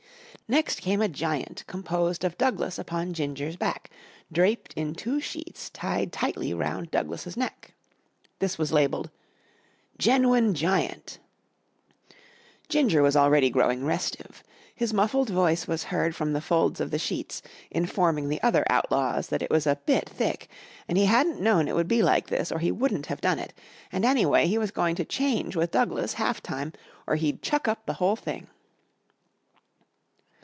[0.47, 3.89] Next came a giant composed of Douglas upon Ginger's back,
[4.33, 7.73] draped in two sheets tied tightly round Douglas's neck.
[8.45, 9.09] This was labelled:
[9.41, 11.19] ++| GENWIN GIANT
[11.63, 14.43] |++ Ginger was already growing restive.
[14.75, 19.29] His muffled voice was heard from the folds of the sheets informing the other Outlaws
[19.29, 20.49] that it was a bit thick
[20.85, 23.53] and he hadn't known it would be like this or he wouldn't have done it,
[23.89, 26.73] and anyway he was going to change with Douglas half time
[27.07, 28.47] or he'd chuck up the whole thing.